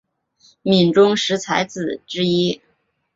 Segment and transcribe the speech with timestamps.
[0.63, 2.59] 闽中十才子之一。